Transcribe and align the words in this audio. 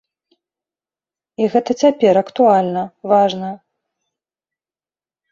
І 1.43 1.49
гэта 1.55 1.71
цяпер 1.85 2.19
актуальна, 2.21 2.83
важна. 3.11 3.51